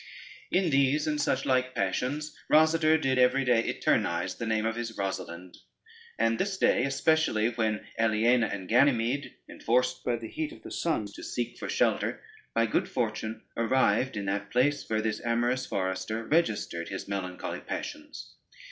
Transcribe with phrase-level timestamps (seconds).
[0.49, 4.97] In these and such like passions Rosader did every day eternize the name of his
[4.97, 5.59] Rosalynde;
[6.17, 11.05] and this day especially when Aliena and Ganymede, enforced by the heat of the sun
[11.13, 12.23] to seek for shelter,
[12.55, 18.33] by good fortune arrived in that place, where this amorous forester registered his melancholy passions.